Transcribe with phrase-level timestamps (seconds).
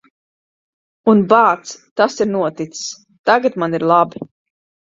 [1.13, 2.89] Un, bāc, tas ir noticis.
[3.31, 4.27] Tagad man ir labi.